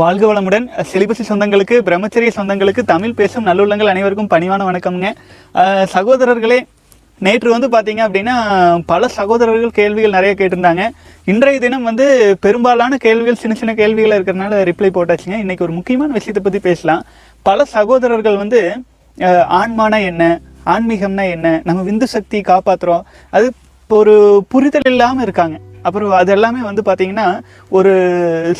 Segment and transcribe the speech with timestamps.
[0.00, 0.66] வாழ்க வளமுடன்.
[0.90, 5.08] சிலிபசி சொந்தங்களுக்கு பிரம்மச்சரிய சொந்தங்களுக்கு தமிழ் பேசும் நல்லுள்ளங்கள் அனைவருக்கும் பணிவான வணக்கம்ங்க.
[5.94, 6.56] சகோதரர்களே
[7.26, 8.34] நேற்று வந்து பார்த்தீங்க அப்படின்னா
[8.92, 10.84] பல சகோதரர்கள் கேள்விகள் நிறைய கேட்டிருந்தாங்க.
[11.32, 12.06] இன்றைய தினம் வந்து
[12.46, 15.38] பெரும்பாலான கேள்விகள் சின்ன சின்ன கேள்விகள் இருக்கிறனால ரிப்ளை போட்டாச்சுங்க.
[15.44, 17.02] இன்றைக்கி ஒரு முக்கியமான விஷயத்தை பற்றி பேசலாம்.
[17.48, 18.62] பல சகோதரர்கள் வந்து
[19.60, 20.22] ஆன்மானா என்ன
[20.76, 23.04] ஆன்மீகம்னா என்ன நம்ம விந்து சக்தி காப்பாற்றுறோம்
[23.36, 23.46] அது
[23.82, 24.16] இப்போ ஒரு
[24.54, 25.58] புரிதல் இல்லாமல் இருக்காங்க.
[25.82, 27.92] அப்புறம் அது எல்லாமே வந்து பார்த்தீங்கன்னா ஒரு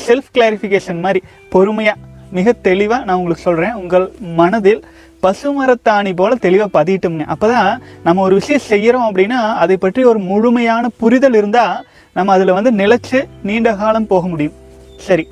[0.07, 1.99] செல்ஃப் கிளாரிஃபிகேஷன் மாதிரி பொறுமையாக
[2.31, 4.83] மிக தெளிவாக நான் உங்களுக்கு சொல்கிறேன் உங்கள் மனதில்
[5.23, 10.89] பசுமரத்தாணி போல் தெளிவாக பதியிட்டோம்ங்க அப்போ தான் நம்ம ஒரு விஷயம் செய்கிறோம் அப்படின்னா அதை பற்றி ஒரு முழுமையான
[10.89, 14.57] புரிதல் இருந்தால் நம்ம அதில் வந்து நிலைச்சு நீண்ட காலம் போக முடியும்.
[14.97, 15.29] சரி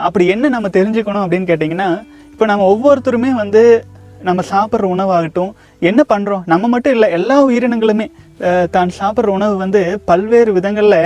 [0.00, 2.02] அப்படி என்ன நம்ம தெரிஞ்சுக்கணும் அப்படின்னு கேட்டிங்கன்னா
[2.32, 3.84] இப்போ நம்ம ஒவ்வொருத்தருமே வந்து
[4.22, 8.10] நம்ம சாப்பிட்ற உணவாகட்டும் என்ன பண்ணுறோம் நம்ம மட்டும் இல்லை எல்லா உயிரினங்களுமே
[8.76, 11.02] தான் சாப்பிட்ற உணவு வந்து பல்வேறு விதங்களில்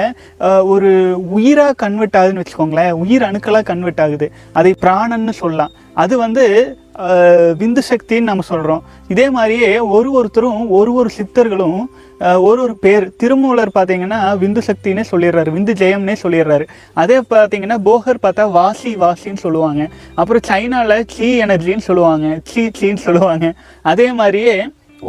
[0.75, 0.91] ஒரு
[1.37, 2.93] உயிராக கன்வெர்ட் ஆகுதுன்னு வச்சுக்கோங்களேன்.
[3.03, 4.29] உயிர் அணுக்களாக கன்வெர்ட் ஆகுது
[4.61, 5.75] அதை பிராணன்னு சொல்லலாம்.
[6.03, 6.45] அது வந்து
[7.61, 11.81] விந்து சக்தின்னு நம்ம சொல்கிறோம் இதே மாதிரியே ஒரு ஒருத்தரும் ஒரு ஒரு சித்தர்களும்
[12.49, 15.51] ஒரு ஒரு பேர் திருமூலர் பார்த்தீங்கன்னா விந்து சக்தின்னே சொல்லிடுறாரு.
[15.57, 16.65] விந்து ஜெயம்னே சொல்லிடுறாரு.
[17.03, 19.83] அதே பார்த்தீங்கன்னா போகர் பார்த்தா வாசி வாசின்னு சொல்லுவாங்க.
[20.21, 22.29] அப்புறம் சைனாவில் சீ எனர்ஜின்னு சொல்லுவாங்க.
[22.51, 23.49] சீ சீன்னு சொல்லுவாங்க.
[23.93, 24.57] அதே மாதிரியே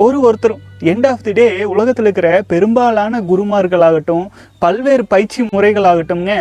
[0.04, 0.62] ஒரு ஒருத்தரும்.
[0.92, 4.26] எண்ட் ஆஃப் தி டே உலகத்தில் இருக்கிற பெரும்பாலான குருமார்களாகட்டும்
[4.64, 6.34] பல்வேறு பயிற்சி முறைகளாகட்டும்ங்க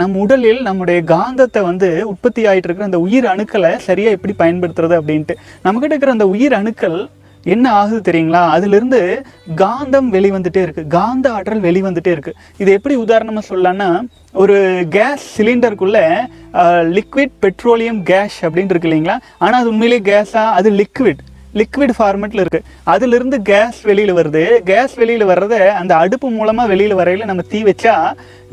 [0.00, 5.36] நம் உடலில் நம்முடைய காந்தத்தை வந்து உற்பத்தி ஆகிட்டு இருக்கிற அந்த உயிர் அணுக்களை சரியாக எப்படி பயன்படுத்துறது அப்படின்ட்டு.
[5.66, 6.98] நம்மகிட்ட இருக்கிற அந்த உயிர் அணுக்கள்
[7.44, 8.40] என்ன ஆகுது தெரியுங்களா?
[8.54, 9.00] அதிலிருந்து
[9.62, 13.88] காந்தம் வெளிவந்துட்டே இருக்குது காந்த ஆற்றல் வெளிவந்துட்டே இருக்குது இது எப்படி உதாரணமாக சொல்லலான்னா
[14.42, 14.56] ஒரு
[14.96, 16.04] கேஸ் சிலிண்டருக்குள்ளே
[16.96, 19.16] லிக்விட் பெட்ரோலியம் கேஸ் அப்படின்னு இருக்கு இல்லைங்களா?
[19.44, 21.22] ஆனால் அது உண்மையிலேயே கேஸாக அது லிக்விட்
[21.60, 24.44] லிக்விட் ஃபார்மெட்டில் இருக்குது அதுலருந்து கேஸ் வெளியில் வருது.
[24.70, 27.94] கேஸ் வெளியில் வர்றத அந்த அடுப்பு மூலமாக வெளியில் வரையில் நம்ம தீ வச்சா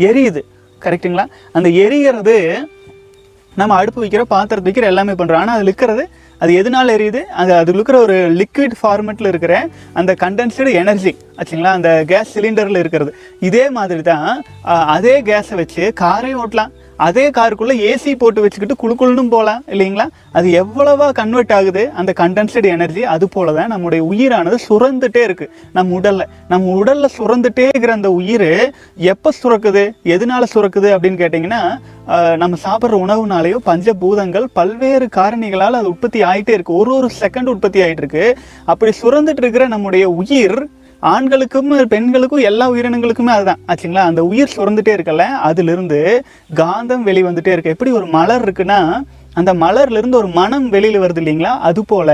[0.10, 0.44] எரியுது.
[0.86, 1.26] கரெக்ட்டுங்களா
[1.58, 2.38] அந்த எரிகிறது
[3.60, 6.04] நம்ம அடுப்பு வைக்கிற பாத்திரத்தை வைக்கிற எல்லாமே பண்ணுறோம் ஆனால் அதில் இருக்கிறது
[6.44, 7.22] அது எதனால் எரியுது?
[7.42, 9.54] அது அதில் இருக்கிற ஒரு லிக்விட் ஃபார்மெட்டில் இருக்கிற
[10.00, 11.72] அந்த கண்டென்ஸ்டு எனர்ஜி ஆச்சுங்களா?
[11.78, 13.12] அந்த கேஸ் சிலிண்டரில் இருக்கிறது.
[13.50, 14.28] இதே மாதிரி தான்
[14.96, 16.74] அதே கேஸை வச்சு காரே ஓட்டலாம்.
[17.06, 20.06] அதே காருக்குள்ளே ஏசி போட்டு வச்சுக்கிட்டு குளுக்குள்னும் போகலாம் இல்லைங்களா?
[20.38, 25.48] அது எவ்வளவா கன்வெர்ட் ஆகுது அந்த கண்டென்ஸ்டு எனர்ஜி அது போல தான் நம்முடைய உயிரானது சுரந்துட்டே இருக்கு.
[25.78, 28.50] நம்ம உடல்ல நம்ம உடல்ல சுரந்துட்டே இருக்கிற அந்த உயிர்
[29.14, 29.84] எப்போ சுரக்குது
[30.16, 31.62] எதனால சுரக்குது அப்படின்னு கேட்டிங்கன்னா
[32.42, 36.80] நம்ம சாப்பிட்ற உணவுனாலேயோ பஞ்சபூதங்கள் பல்வேறு காரணிகளால் அது உற்பத்தி ஆகிட்டே இருக்கு.
[36.82, 38.26] ஒரு ஒரு செகண்ட் உற்பத்தி ஆகிட்டு இருக்கு.
[38.72, 40.60] அப்படி சுரந்துட்டு இருக்கிற நம்முடைய உயிர்
[41.14, 43.62] ஆண்களுக்கும் பெண்களுக்கும் எல்லா உயிரினங்களுக்குமே அதுதான்.
[43.72, 44.04] ஆச்சுங்களா?
[44.12, 46.00] அந்த உயிர் சுரந்துட்டே இருக்கல அதுலேருந்து
[46.62, 47.74] காந்தம் வெளிவந்துட்டே இருக்கு.
[47.76, 48.80] எப்படி ஒரு மலர் இருக்குன்னா
[49.40, 51.52] அந்த மலர்லேருந்து ஒரு மனம் வெளியில் வருது இல்லைங்களா?
[51.70, 52.10] அது போல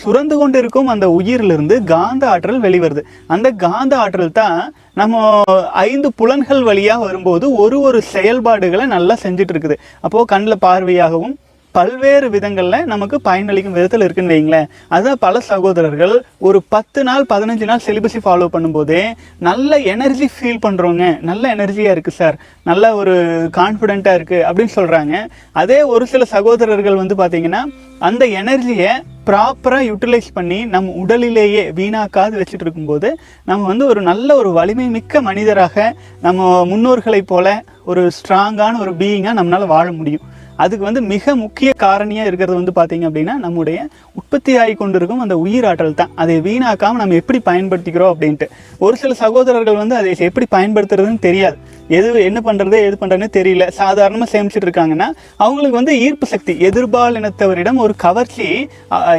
[0.00, 3.02] சுரந்து கொண்டு இருக்கும் அந்த உயிரிலிருந்து காந்த ஆற்றல் வெளிவருது
[3.34, 4.58] அந்த காந்த ஆற்றல் தான்
[5.00, 5.42] நம்ம
[5.86, 9.78] ஐந்து புலன்கள் வழியாக வரும்போது ஒரு ஒரு செயல்பாடுகளை நல்லா செஞ்சுட்டு இருக்குது.
[10.06, 11.36] அப்போது கண்ணில் பார்வையாகவும்
[11.78, 16.14] பல்வேறு விதங்களில் நமக்கு பயனளிக்கும் விதத்தில் இருக்குன்னு வைங்களேன் அதான் பல சகோதரர்கள்
[16.48, 19.02] ஒரு பத்து நாள் பதினஞ்சு நாள் சிலிபஸை ஃபாலோ பண்ணும்போதே
[19.40, 23.14] நல்ல எனர்ஜி ஃபீல் பண்ணுறவங்க நல்ல எனர்ஜியாக இருக்குது சார் நல்ல ஒரு
[23.56, 25.14] கான்ஃபிடென்ட்டாக இருக்குது அப்படின்னு சொல்கிறாங்க
[25.52, 27.62] அதே ஒரு சில சகோதரர்கள் வந்து பார்த்தீங்கன்னா
[28.00, 28.90] அந்த எனர்ஜியை
[29.24, 33.08] ப்ராப்பராக யூட்டிலைஸ் பண்ணி நம் உடலிலேயே வீணாக்காது வச்சுட்டு இருக்கும்போது
[33.44, 35.86] நம்ம வந்து ஒரு நல்ல ஒரு வலிமை மிக்க மனிதராக
[36.20, 37.48] நம்ம முன்னோர்களைப் போல
[37.84, 40.24] ஒரு ஸ்ட்ராங்கான ஒரு பீயிங்காக நம்மளால் வாழ முடியும்.
[40.64, 43.78] அதுக்கு வந்து மிக முக்கிய காரணியாக இருக்கிறது வந்து பார்த்தீங்க அப்படின்னா நம்முடைய
[44.20, 46.12] உற்பத்தி ஆகி கொண்டிருக்கும் அந்த உயிராற்றல் தான்.
[46.22, 48.48] அதை வீணாக்காமல் நம்ம எப்படி பயன்படுத்திக்கிறோம் அப்படின்ட்டு.
[48.86, 51.58] ஒரு சில சகோதரர்கள் வந்து அதை எப்படி பயன்படுத்துறதுன்னு தெரியாது.
[51.96, 53.66] எது என்ன பண்ணுறது எது பண்ணுறதுன்னு தெரியல.
[53.80, 55.08] சாதாரணமாக சேமிச்சுட்டு இருக்காங்கன்னா
[55.44, 58.48] அவங்களுக்கு வந்து ஈர்ப்பு சக்தி எதிர்பால் இனத்தவரிடம் ஒரு கவர்ச்சி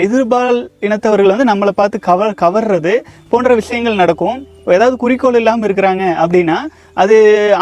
[0.06, 2.96] எதிர்பால் இனத்தவர்கள் வந்து நம்மளை பார்த்து கவர் கவர்றது
[3.34, 4.40] போன்ற விஷயங்கள் நடக்கும்.
[4.76, 6.58] ஏதாவது குறிக்கோள் இல்லாமல் இருக்கிறாங்க அப்படின்னா
[7.02, 7.16] அது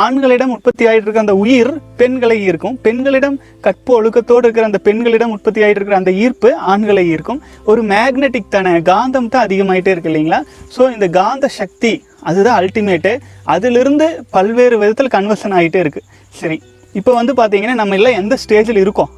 [0.05, 2.75] ஆண்களிடம் உற்பத்தி ஆகிட்டு இருக்க அந்த உயிர் பெண்களை ஈர்க்கும்.
[2.85, 7.39] பெண்களிடம் கற்பு ஒழுக்கத்தோடு இருக்கிற அந்த பெண்களிடம் உற்பத்தி ஆகிட்டு இருக்கிற அந்த ஈர்ப்பு ஆண்களை ஈர்க்கும்.
[7.71, 10.41] ஒரு மேக்னெட்டிக் தானே காந்தம் தான் அதிகமாயிட்டே இருக்கு இல்லைங்களா?
[10.75, 16.61] ஸோ இந்த காந்த சக்தி அதுதான் அல்டிமேட்டு அதிலிருந்து பல்வேறு விதத்தில் கன்வர்ஷன் ஆகிட்டே இருக்குது சரி
[16.95, 19.09] இப்போ வந்து பார்த்தீங்கன்னா நம்ம எல்லாம் எந்த ஸ்டேஜில் இருக்கோம்?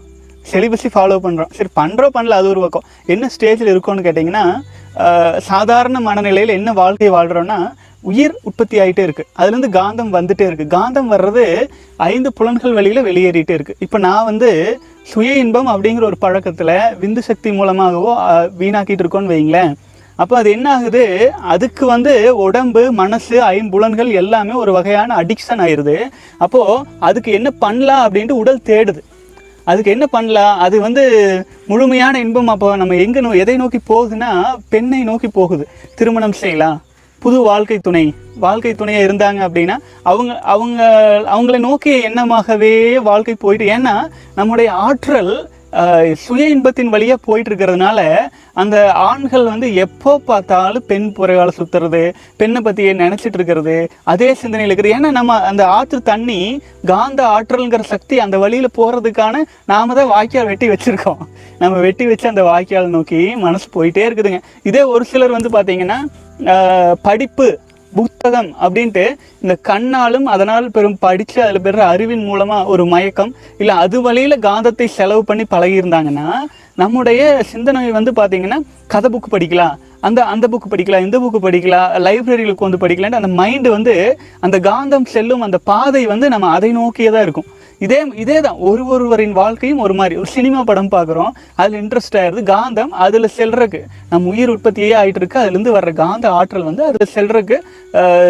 [0.46, 2.84] செலிபஸை ஃபாலோ பண்ணுறோம் சரி பண்ணுறோம் பண்ணல அது ஒரு பக்கம்.
[3.08, 4.44] என்ன ஸ்டேஜில் இருக்கோம்னு கேட்டிங்கன்னா
[5.38, 7.74] சாதாரண மனநிலையில் என்ன வாழ்க்கை வாழ்கிறோன்னா
[8.04, 11.68] உயிர் உற்பத்தி ஆகிட்டே இருக்குது அதுலேருந்து காந்தம் வந்துட்டே இருக்குது காந்தம் வர்றது
[11.98, 17.52] ஐந்து புலன்கள் வழியில் வெளியேறிட்டே இருக்குது இப்போ நான் வந்து சுய இன்பம் அப்படிங்கிற ஒரு பழக்கத்தில் விந்து சக்தி
[17.52, 18.14] மூலமாகவோ
[18.58, 19.74] வீணாக்கிட்டு இருக்கோன்னு வைங்களேன்
[20.22, 21.04] அப்போ அது என்ன ஆகுது?
[21.54, 22.14] அதுக்கு வந்து
[22.46, 25.96] உடம்பு மனசு ஐம்புலன்கள் எல்லாமே ஒரு வகையான அடிக்ஷன் ஆயிடுது
[26.46, 29.02] அப்போது அதுக்கு என்ன பண்ணலாம் அப்படின்ட்டு உடல் தேடுது.
[29.70, 30.54] அதுக்கு என்ன பண்ணலாம்?
[30.66, 31.04] அது வந்து
[31.72, 32.52] முழுமையான இன்பம்.
[32.54, 34.32] அப்போ நம்ம எங்கே நோ எதை நோக்கி போகுதுன்னா
[34.74, 35.66] பெண்ணை நோக்கி போகுது.
[36.00, 36.78] திருமணம் செய்யலாம்.
[37.22, 38.04] புது வாழ்க்கை துணை.
[38.46, 39.76] வாழ்க்கை துணையாக இருந்தாங்க அப்படின்னா
[40.10, 40.82] அவங்க அவங்க
[41.36, 42.76] அவங்களை நோக்கிய எண்ணமாகவே
[43.10, 43.96] வாழ்க்கை போயிட்டு ஏன்னா
[44.40, 45.34] நம்முடைய ஆற்றல்
[46.22, 48.00] சுய இன்பத்தின் வழியாக போயிட்டு இருக்கிறதுனால
[48.62, 48.78] அந்த
[49.08, 52.02] ஆண்கள் வந்து எப்போ பார்த்தாலும் பெண் புறையால் சுற்றுறது
[52.40, 53.76] பெண்ணை பற்றியே நினச்சிட்டு இருக்கிறது
[54.14, 56.40] அதே சிந்தனையில் இருக்கிறது ஏன்னா நம்ம அந்த ஆற்று தண்ணி
[56.92, 61.24] காந்த ஆற்றல்ங்கிற சக்தி அந்த வழியில் போகிறதுக்கான நாம் தான் வாய்க்கால் வெட்டி வச்சிருக்கோம்.
[61.64, 64.42] நம்ம வெட்டி வச்சு அந்த வாய்க்கால் நோக்கி மனசு போயிட்டே இருக்குதுங்க.
[64.72, 66.00] இதே ஒரு சிலர் வந்து பார்த்திங்கன்னா
[67.08, 67.48] படிப்பு
[67.94, 69.04] புத்தகம் அப்படின்ட்டு
[69.44, 73.32] இந்த கண்ணாலும் அதனால் பெரும் படித்து அதில் பெற அறிவின் மூலமாக ஒரு மயக்கம்
[73.62, 76.28] இல்லை அது வழியில் காந்தத்தை செலவு பண்ணி பழகியிருந்தாங்கன்னா
[76.82, 77.22] நம்முடைய
[77.52, 78.60] சிந்தனை வந்து பார்த்தீங்கன்னா
[78.94, 79.76] கதை புக்கு படிக்கலாம்.
[80.08, 83.94] அந்த அந்த புக்கு படிக்கலாம் இந்த புக்கு படிக்கலாம் லைப்ரரிகளுக்கு வந்து படிக்கலான்ட்டு அந்த மைண்டு வந்து
[84.46, 87.50] அந்த காந்தம் செல்லும் அந்த பாதை வந்து நம்ம அதை நோக்கியே தான் இருக்கும்.
[87.86, 90.16] இதே இதே தான் ஒரு ஒருவரின் வாழ்க்கையும் ஒரு மாதிரி.
[90.22, 91.32] ஒரு சினிமா படம் பார்க்குறோம்
[91.62, 92.42] அதில் இன்ட்ரெஸ்ட் ஆயிடுது.
[92.52, 93.82] காந்தம் அதில் செல்றதுக்கு
[94.12, 97.58] நம்ம உயிர் உற்பத்தியே ஆகிட்டு இருக்கு அதுலேருந்து வர்ற காந்த ஆற்றல் வந்து அதில் செல்றதுக்கு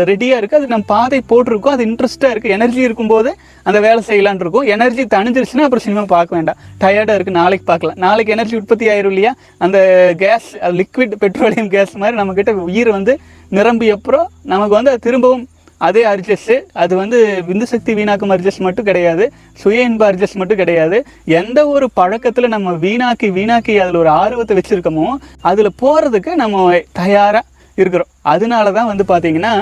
[0.09, 1.75] ரெடியாக இருக்குது அது நம்ம பாதை போட்டிருக்கோம்.
[1.77, 3.31] அது இன்ட்ரெஸ்ட்டாக இருக்குது எனர்ஜி இருக்கும்போது
[3.67, 4.67] அந்த வேலை செய்யலான்னு இருக்கும்.
[4.75, 6.59] எனர்ஜி தணிஞ்சிருச்சுன்னா அப்புறம் சினிமா பார்க்க வேண்டாம்.
[6.83, 7.99] டயர்டாக இருக்குது நாளைக்கு பார்க்கலாம்.
[8.05, 9.33] நாளைக்கு எனர்ஜி உற்பத்தி ஆயிரும் இல்லையா?
[9.65, 9.77] அந்த
[10.23, 10.49] கேஸ்
[10.79, 13.15] லிக்விட் பெட்ரோலியம் கேஸ் மாதிரி நம்மக்கிட்ட உயிர் வந்து
[13.57, 15.45] நிரம்பி அப்புறம் நமக்கு வந்து அது திரும்பவும்
[15.87, 16.53] அதே அர்ஜஸ்
[16.83, 17.17] அது வந்து
[17.49, 19.25] விந்து சக்தி வீணாக்கும் அர்ஜஸ்ட் மட்டும் கிடையாது
[19.61, 20.97] சுய இன்ப அர்ஜஸ்ட் மட்டும் கிடையாது.
[21.39, 25.07] எந்த ஒரு பழக்கத்துல நம்ம வீணாக்கி வீணாக்கி அதுல ஒரு ஆர்வத்தை வச்சிருக்கோமோ
[25.51, 27.41] அதுல போறதுக்கு நம்ம தயாரா
[27.77, 28.11] இருக்கிறோம்.
[28.33, 29.53] அதனால தான் வந்து பாத்தீங்கன்னா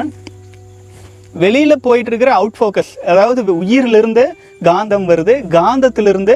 [1.44, 4.24] வெளியில போயிட்டு இருக்கிற அவுட் ஃபோக்கஸ் அதாவது உயிரிலிருந்து
[4.68, 6.36] காந்தம் வருது காந்தத்திலிருந்து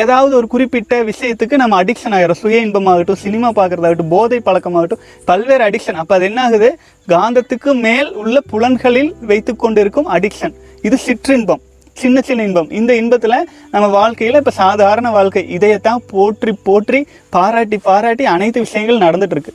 [0.00, 6.00] ஏதாவது ஒரு குறிப்பிட்ட விஷயத்துக்கு நம்ம அடிக்ஷன் ஆகிறோம் சுய இன்பமாகட்டும் சினிமா பார்க்கறதாகட்டும் போதை பழக்கமாகட்டும் பல்வேறு அடிக்ஷன்
[6.02, 6.68] அப்போ அது என்ன ஆகுது
[7.08, 11.62] காந்தத்துக்கு மேல் உள்ள புலன்களில் வைத்து கொண்டிருக்கும் அடிக்ஷன் இது சிற்றின்பம்.
[11.96, 12.70] சின்ன சின்ன இன்பம்.
[12.70, 13.36] இந்த இன்பத்தில்
[13.70, 15.42] நம்ம வாழ்க்கையில் இப்போ சாதாரண வாழ்க்கை.
[15.56, 17.00] இதையத்தான் போற்றி போற்றி
[17.30, 19.52] பாராட்டி பாராட்டி அனைத்து விஷயங்கள் நடந்துட்டு இருக்கு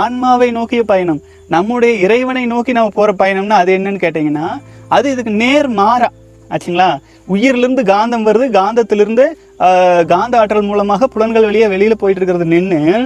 [0.00, 1.22] ஆன்மாவை நோக்கிய பயணம்.
[1.48, 4.48] நம்முடைய இறைவனை நோக்கி நம்ம போகிற பயணம்னா அது என்னன்னு கேட்டிங்கன்னா
[4.88, 6.08] அது இதுக்கு நேர் மாறா.
[6.52, 6.90] ஆச்சுங்களா?
[7.34, 8.46] உயிர்லேருந்து காந்தம் வருது.
[8.58, 9.24] காந்தத்திலிருந்து
[10.12, 13.00] காந்த ஆற்றல் மூலமாக புலன்கள் வெளியே வெளியில் போயிட்டு இருக்கிறது நின்று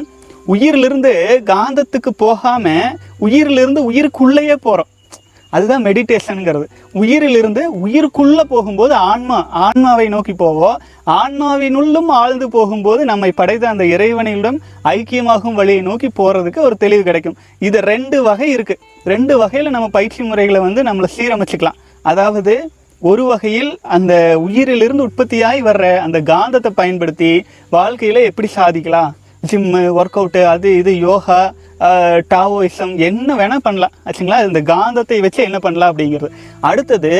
[0.55, 1.13] உயிரிலிருந்து
[1.53, 2.93] காந்தத்துக்கு போகாமல்
[3.27, 4.91] உயிரிலிருந்து உயிருக்குள்ளேயே போகிறோம்
[5.53, 6.67] அதுதான் மெடிடேஷனுங்கிறது
[7.01, 10.81] உயிரிலிருந்து உயிருக்குள்ளே போகும்போது ஆன்மா ஆன்மாவை நோக்கி போவோம்
[11.21, 14.59] ஆன்மாவினுள்ளும் ஆழ்ந்து போகும்போது நம்மை படைத்த அந்த இறைவனிடம்
[14.95, 17.37] ஐக்கியமாகும் வழியை நோக்கி போகிறதுக்கு ஒரு தெளிவு கிடைக்கும்.
[17.69, 18.83] இது ரெண்டு வகை இருக்குது
[19.13, 21.79] ரெண்டு வகையில் நம்ம பயிற்சி முறைகளை வந்து நம்மளை சீரமைச்சிக்கலாம்.
[22.05, 22.55] அதாவது
[23.03, 27.33] ஒரு வகையில் அந்த உயிரிலிருந்து உற்பத்தியாகி வர்ற அந்த காந்தத்தை பயன்படுத்தி
[27.71, 29.11] வாழ்க்கையில் எப்படி சாதிக்கலாம்?
[29.51, 31.41] ஜிம்மு ஒர்க் அவுட்டு அது இது யோகா
[32.35, 33.95] டாவோயிசம் என்ன வேணால் பண்ணலாம்.
[34.07, 34.39] ஆச்சுங்களா?
[34.47, 36.31] இந்த காந்தத்தை வச்சு என்ன பண்ணலாம் அப்படிங்கிறது.
[36.61, 37.13] அடுத்தது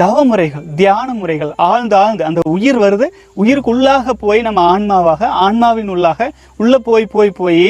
[0.00, 3.06] தவ முறைகள் தியான முறைகள் ஆழ்ந்து ஆழ்ந்து அந்த உயிர் வருது.
[3.42, 7.66] உயிருக்குள்ளாக போய் நம்ம ஆன்மாவாக ஆன்மாவின் உள்ளாக உள்ளே போய் போய் போய்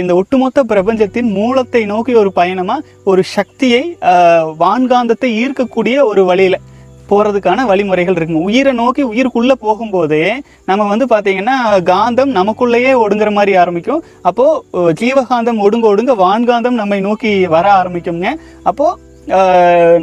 [0.00, 3.82] இந்த ஒட்டுமொத்த பிரபஞ்சத்தின் மூலத்தை நோக்கி ஒரு பயணமாக ஒரு சக்தியை
[4.64, 6.60] வான்காந்தத்தை ஈர்க்கக்கூடிய ஒரு வழியில்
[7.10, 10.24] போகிறதுக்கான வழிமுறைகள் இருக்குங்க உயிரை நோக்கி உயிருக்குள்ளே போகும்போதே
[10.70, 11.56] நம்ம வந்து பார்த்தீங்கன்னா
[11.90, 14.02] காந்தம் நமக்குள்ளேயே ஒடுங்குற மாதிரி ஆரம்பிக்கும்.
[14.28, 18.30] அப்போது ஜீவகாந்தம் ஒடுங்க ஒடுங்க வான்காந்தம் நம்மை நோக்கி வர ஆரம்பிக்குங்க
[18.70, 19.12] அப்போது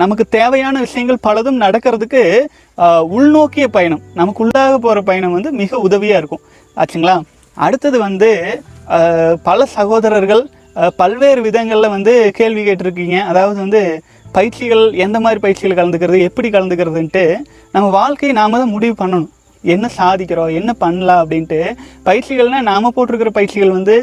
[0.01, 2.21] நமக்கு தேவையான விஷயங்கள் பலதும் நடக்கிறதுக்கு
[3.17, 6.43] உள்நோக்கிய பயணம் நமக்குள்ளாக போகிற பயணம் வந்து மிக உதவியாக இருக்கும்.
[6.77, 7.15] ஆச்சுங்களா?
[7.57, 8.29] அடுத்தது வந்து
[9.47, 10.43] பல சகோதரர்கள்
[10.99, 13.17] பல்வேறு விதங்களில் வந்து கேள்வி கேட்டிருக்கீங்க.
[13.31, 13.81] அதாவது வந்து
[14.37, 17.23] பயிற்சிகள் எந்த மாதிரி பயிற்சிகள் கலந்துக்கிறது எப்படி கலந்துக்கிறதுன்ட்டு
[17.75, 19.31] நம்ம வாழ்க்கையை நாம தான் முடிவு பண்ணணும்.
[19.73, 21.59] என்ன சாதிக்கிறோம் என்ன பண்ணலாம் அப்படின்ட்டு
[22.07, 23.95] பயிற்சிகள்னால் நாம் போட்டிருக்கிற பயிற்சிகள் வந்து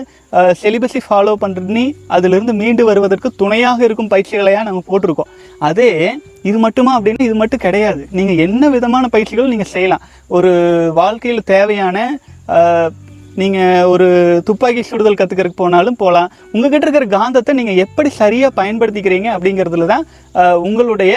[0.60, 1.84] செலிபஸை ஃபாலோ பண்ணுறதுன்னு
[2.16, 5.32] அதிலிருந்து மீண்டு வருவதற்கு துணையாக இருக்கும் பயிற்சிகளையாக நம்ம போட்டிருக்கோம்.
[5.68, 5.90] அதே
[6.48, 8.02] இது மட்டுமா அப்படின்னு இது மட்டும் கிடையாது.
[8.18, 10.04] நீங்கள் என்ன விதமான பயிற்சிகள் நீங்கள் செய்யலாம்.
[10.38, 10.52] ஒரு
[11.00, 11.98] வாழ்க்கையில் தேவையான
[13.38, 14.06] நீங்கள் ஒரு
[14.44, 20.06] துப்பாக்கி சுடுதல் கற்றுக்கறக்கு போனாலும் போகலாம் உங்ககிட்ட இருக்கிற காந்தத்தை நீங்கள் எப்படி சரியாக பயன்படுத்திக்கிறீங்க அப்படிங்கிறதுல தான்
[20.58, 21.12] உங்களுடைய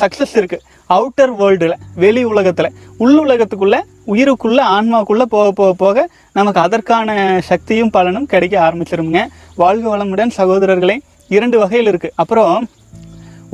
[0.00, 2.72] சக்ஸஸ் இருக்குது அவுட்டர் வேர்ல்டில் வெளி உலகத்தில்.
[2.98, 9.20] உள் உலகத்துக்குள்ளே உயிருக்குள்ளே ஆன்மாவுக்குள்ளே போக போக போக நமக்கு அதற்கான சக்தியும் பலனும் கிடைக்க ஆரம்பிச்சிருங்க
[9.54, 10.96] வாழ்க வளமுடன் சகோதரர்களே
[11.28, 12.68] இரண்டு வகையில் இருக்குது அப்புறம்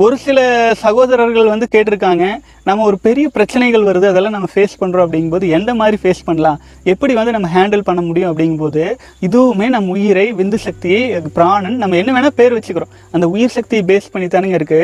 [0.02, 0.40] ஒரு சில
[0.83, 2.25] சகோதரர்கள் வந்து கேட்டிருக்காங்க
[2.69, 6.59] நம்ம ஒரு பெரிய பிரச்சனைகள் வருது அதெல்லாம் நம்ம ஃபேஸ் பண்ணுறோம் அப்படிங்கும்போது எந்த மாதிரி ஃபேஸ் பண்ணலாம்?
[6.92, 8.85] எப்படி வந்து நம்ம ஹேண்டில் பண்ண முடியும் அப்படிங்கும்போது
[9.26, 11.02] இதுவுமே நம்ம உயிரை விந்து சக்தியை
[11.37, 12.92] பிராணன் நம்ம என்ன வேணால் பேர் வச்சுக்கிறோம்.
[13.14, 14.83] அந்த உயிர் சக்தியை பேஸ் பண்ணி தானுங்க இருக்கு.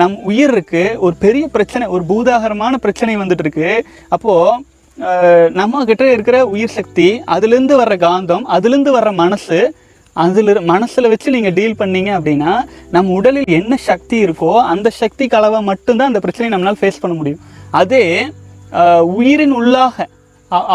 [0.00, 3.70] நம் உயிர் இருக்கு ஒரு பெரிய பிரச்சனை ஒரு பூதாகரமான பிரச்சனை வந்துட்டு இருக்கு
[4.16, 4.76] அப்போது
[5.60, 9.58] நம்ம கிட்ட இருக்கிற உயிர் சக்தி அதுலேருந்து வர்ற காந்தம் அதுலேருந்து வர்ற மனசு
[10.22, 12.52] அதில் மனசில் வச்சு நீங்கள் டீல் பண்ணீங்க அப்படின்னா
[12.96, 17.42] நம்ம உடலில் என்ன சக்தி இருக்கோ அந்த சக்தி கலவை மட்டும்தான் அந்த பிரச்சனையை நம்மளால் ஃபேஸ் பண்ண முடியும்.
[17.80, 18.04] அதே
[19.16, 20.06] உயிரின் உள்ளாக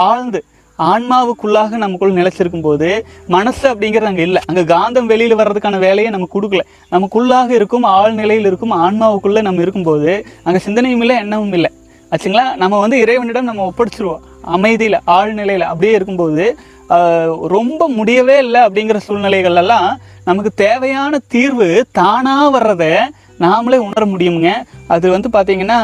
[0.08, 0.42] ஆழ்ந்து
[0.80, 2.88] ஆன்மாவுக்குள்ளாக நமக்குள் நிலைச்சிருக்கும் போது
[3.36, 4.42] மனசு அப்படிங்கிறது அங்கே இல்லை.
[4.50, 6.64] அங்கே காந்தம் வெளியில் வர்றதுக்கான வேலையை நம்ம கொடுக்கல.
[6.96, 10.12] நமக்குள்ளாக இருக்கும் ஆழ்நிலையில் இருக்கும் ஆன்மாவுக்குள்ளே நம்ம இருக்கும்போது
[10.46, 11.72] அங்கே சிந்தனையும் இல்லை எண்ணமும் இல்லை.
[12.14, 12.46] ஆச்சுங்களா?
[12.62, 14.24] நம்ம வந்து இறைவனிடம் நம்ம ஒப்படைச்சிருவோம்.
[14.56, 16.46] அமைதியில் ஆழ்நிலையில் அப்படியே இருக்கும்போது
[17.56, 19.88] ரொம்ப முடியவே இல்லை அப்படிங்கிற சூழ்நிலைகளெல்லாம்
[20.26, 22.94] நமக்கு தேவையான தீர்வு தானாக வர்றதை
[23.40, 24.50] நாமளே உணர முடியுங்க
[24.88, 25.80] அது வந்து பார்த்திங்கன்னா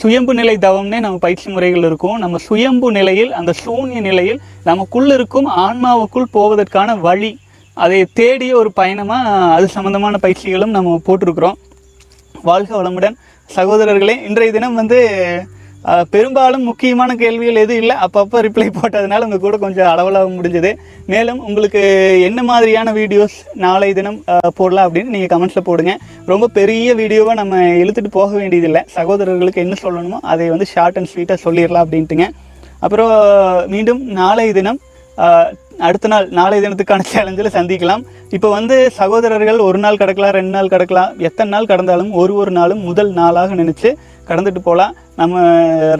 [0.00, 2.18] சுயம்பு நிலை தவம்னே நம்ம பயிற்சி முறைகள் இருக்கும்.
[2.18, 7.38] நம்ம சுயம்பு நிலையில் அந்த சூன்ய நிலையில் நமக்குள் இருக்கும் ஆன்மாவுக்குள் போவதற்கான வழி
[7.76, 11.58] அதை தேடிய ஒரு பயணமாக அது சம்மந்தமான பயிற்சிகளும் நம்ம போட்டிருக்கிறோம்.
[12.42, 13.16] வாழ்க வளமுடன்.
[13.56, 14.98] சகோதரர்களே இன்றைய தினம் வந்து
[16.14, 17.94] பெரும்பாலும் முக்கியமான கேள்விகள் எதுவும் இல்லை.
[18.04, 20.70] அப்பப்போ ரிப்ளை போட்டதுனால உங்கள் கூட கொஞ்சம் அளவலாக முடிஞ்சது.
[21.12, 21.82] மேலும் உங்களுக்கு
[22.28, 24.18] என்ன மாதிரியான வீடியோஸ் நாளை தினம்
[24.58, 25.94] போடலாம் அப்படின்னு நீங்கள் கமெண்ட்ஸில் போடுங்க.
[26.32, 28.82] ரொம்ப பெரிய வீடியோவை நம்ம இழுத்துட்டு போக வேண்டியதில்லை.
[28.98, 32.28] சகோதரர்களுக்கு என்ன சொல்லணுமோ அதை வந்து ஷார்ட் அண்ட் ஸ்வீட்டாக சொல்லிடலாம் அப்படின்ட்டுங்க.
[32.84, 33.12] அப்புறம்
[33.74, 34.80] மீண்டும் நாளை தினம்
[35.86, 38.02] அடுத்த நாள் நாளை தினத்துக்கான சேலஞ்சில் சந்திக்கலாம்.
[38.36, 41.10] இப்போ வந்து சகோதரர்கள் ஒரு நாள் கிடக்கலாம் ரெண்டு நாள் கிடக்கலாம்.
[41.28, 43.90] எத்தனை நாள் கடந்தாலும் ஒரு ஒரு நாளும் முதல் நாளாக நினச்சி
[44.28, 44.94] கடந்துட்டு போகலாம்.
[45.20, 45.40] நம்ம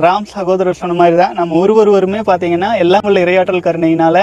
[0.04, 4.22] ராம் சகோதரர் சொன்ன மாதிரி தான் நம்ம ஒரு ஒருவருமே பார்த்தீங்கன்னா எல்லாம் உள்ள இரையாற்றல் கருணையினால்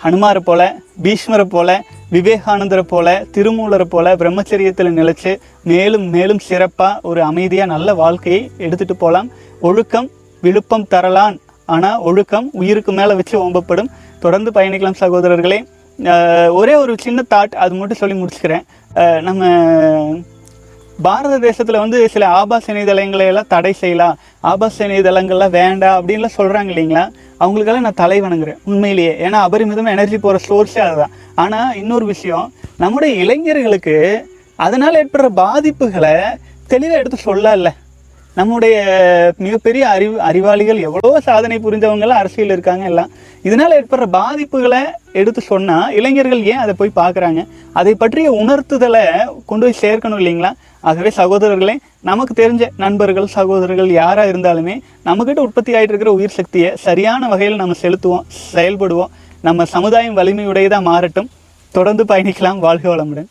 [0.00, 0.62] ஹனுமாரை போல
[1.04, 1.70] பீஷ்மரை போல
[2.14, 5.32] விவேகானந்தரை போல திருமூலரை போல பிரம்மச்சரியத்தில் நிலைச்சு
[5.70, 9.30] மேலும் மேலும் சிறப்பாக ஒரு அமைதியாக நல்ல வாழ்க்கையை எடுத்துட்டு போகலாம்.
[9.68, 10.08] ஒழுக்கம்
[10.42, 11.38] விழுப்பம் தரலான்
[11.74, 13.90] ஆனால் ஒழுக்கம் உயிருக்கு மேலே வச்சு ஓம்பப்படும்.
[14.24, 15.58] தொடர்ந்து பயணிக்கலாம் சகோதரர்களே.
[16.60, 18.64] ஒரே ஒரு சின்ன தாட் அது மட்டும் சொல்லி முடிச்சுக்கிறேன்.
[19.28, 19.44] நம்ம
[21.04, 24.18] பாரத தேசத்தில் வந்து சில ஆபாச இணையதளங்களை எல்லாம் தடை செய்யலாம்.
[24.40, 27.04] ஆபாச இணையதளங்கள்லாம் வேண்டாம் அப்படின்லாம் சொல்கிறாங்க இல்லைங்களா?
[27.38, 29.12] அவங்களுக்கெல்லாம் நான் தலை வணங்குறேன் உண்மையிலேயே.
[29.26, 31.14] ஏன்னா அபரிமிதமாக எனர்ஜி போகிற சோர்ஸே அதுதான்.
[31.34, 33.96] ஆனால் இன்னொரு விஷயம் நம்முடைய இளைஞர்களுக்கு
[34.56, 36.14] அதனால் ஏற்படுற பாதிப்புகளை
[36.66, 37.70] தெளிவாக எடுத்து சொல்லல.
[38.34, 38.76] நம்முடைய
[39.38, 43.10] மிகப்பெரிய அறிவு அறிவாளிகள் எவ்வளோ சாதனை புரிஞ்சவங்கலாம் அரசியல் இருக்காங்க எல்லாம்.
[43.42, 44.80] இதனால் ஏற்படுற பாதிப்புகளை
[45.12, 47.46] எடுத்து சொன்னால் இளைஞர்கள் ஏன் அதை போய் பார்க்குறாங்க?
[47.72, 49.04] அதை பற்றிய உணர்த்துதலை
[49.46, 50.52] கொண்டு போய் சேர்க்கணும் இல்லைங்களா?
[50.86, 54.74] ஆகவே சகோதரர்களே நமக்கு தெரிஞ்ச நண்பர்கள் சகோதரர்கள் யாராக இருந்தாலுமே
[55.04, 59.12] நம்மக்கிட்ட உற்பத்தி ஆகிட்டு இருக்கிற உயிர் சக்தியை சரியான வகையில் நம்ம செலுத்துவோம் செயல்படுவோம்.
[59.42, 61.30] நம்ம சமுதாயம் வலிமையுடையதாக மாறட்டும்.
[61.70, 62.58] தொடர்ந்து பயணிக்கலாம்.
[62.58, 63.30] வாழ்க வளமுடன்.